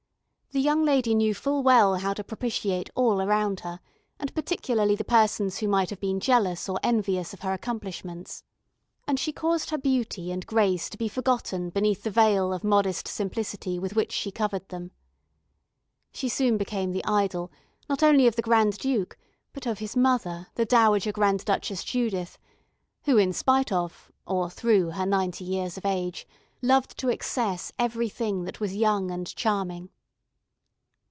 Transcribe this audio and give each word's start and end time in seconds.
The 0.53 0.59
young 0.59 0.83
lady 0.83 1.15
knew 1.15 1.33
full 1.33 1.63
well 1.63 1.95
how 1.95 2.13
to 2.13 2.25
propitiate 2.25 2.89
all 2.93 3.21
around 3.21 3.61
her, 3.61 3.79
and 4.19 4.35
particularly 4.35 4.97
the 4.97 5.05
persons 5.05 5.59
who 5.59 5.67
might 5.69 5.89
have 5.89 6.01
been 6.01 6.19
jealous 6.19 6.67
or 6.67 6.77
envious 6.83 7.31
of 7.33 7.39
her 7.39 7.53
accomplishments, 7.53 8.43
and 9.07 9.17
she 9.17 9.31
caused 9.31 9.69
her 9.69 9.77
beauty 9.77 10.29
and 10.29 10.45
grace 10.45 10.89
to 10.89 10.97
be 10.97 11.07
forgotten 11.07 11.69
beneath 11.69 12.03
the 12.03 12.11
veil 12.11 12.51
of 12.51 12.65
modest 12.65 13.07
simplicity 13.07 13.79
with 13.79 13.95
which 13.95 14.11
she 14.11 14.29
covered 14.29 14.67
them. 14.67 14.91
She 16.11 16.27
soon 16.27 16.57
became 16.57 16.91
the 16.91 17.05
idol, 17.05 17.49
not 17.87 18.03
only 18.03 18.27
of 18.27 18.35
the 18.35 18.41
Grand 18.41 18.77
Duke, 18.77 19.17
but 19.53 19.65
of 19.65 19.79
his 19.79 19.95
mother, 19.95 20.47
the 20.55 20.65
Dowager 20.65 21.13
Grand 21.13 21.45
Duchess 21.45 21.81
Judith, 21.81 22.37
who, 23.05 23.17
in 23.17 23.31
spite 23.31 23.71
of, 23.71 24.11
or 24.27 24.49
through, 24.49 24.89
her 24.89 25.05
ninety 25.05 25.45
years 25.45 25.77
of 25.77 25.85
age, 25.85 26.27
loved 26.61 26.97
to 26.97 27.07
excess 27.07 27.71
every 27.79 28.09
thing 28.09 28.43
that 28.43 28.59
was 28.59 28.75
young 28.75 29.11
and 29.11 29.33
charming. 29.33 29.87